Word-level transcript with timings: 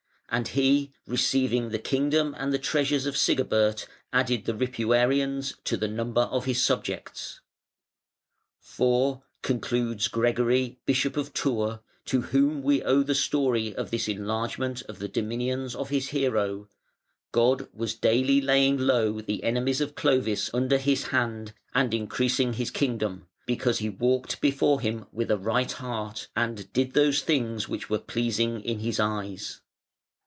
And 0.33 0.47
he 0.47 0.93
receiving 1.05 1.71
the 1.71 1.77
kingdom 1.77 2.33
and 2.39 2.53
the 2.53 2.57
treasures 2.57 3.05
of 3.05 3.17
Sigebert 3.17 3.85
added 4.13 4.45
the 4.45 4.53
Ripuanans 4.55 5.55
to 5.65 5.75
the 5.75 5.89
number 5.89 6.21
of 6.21 6.45
his 6.45 6.63
subjects. 6.63 7.41
"For", 8.61 9.23
concludes 9.41 10.07
Gregory, 10.07 10.79
Bishop 10.85 11.17
of 11.17 11.33
Tours, 11.33 11.79
to 12.05 12.21
whom 12.21 12.63
we 12.63 12.81
owe 12.81 13.03
the 13.03 13.13
story 13.13 13.75
of 13.75 13.91
this 13.91 14.07
enlargement 14.07 14.83
of 14.83 14.99
the 14.99 15.09
dominions 15.09 15.75
of 15.75 15.89
his 15.89 16.11
hero, 16.11 16.69
"God 17.33 17.67
was 17.73 17.93
daily 17.93 18.39
laying 18.39 18.77
low 18.77 19.19
the 19.19 19.43
enemies 19.43 19.81
of 19.81 19.95
Clovis 19.95 20.49
under 20.53 20.77
his 20.77 21.07
hand 21.07 21.51
and 21.75 21.93
increasing 21.93 22.53
his 22.53 22.71
kingdom, 22.71 23.27
because 23.45 23.79
he 23.79 23.89
walked 23.89 24.39
before 24.39 24.79
him 24.79 25.07
with 25.11 25.29
a 25.29 25.37
right 25.37 25.73
heart 25.73 26.29
and 26.37 26.71
did 26.71 26.93
those 26.93 27.19
things 27.21 27.67
which 27.67 27.89
were 27.89 27.99
pleasing 27.99 28.61
in 28.61 28.79
his 28.79 28.97
eyes". 28.97 29.59